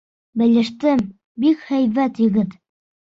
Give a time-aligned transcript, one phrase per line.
[0.41, 1.03] Белештем,
[1.43, 2.57] бик һәйбәт егет.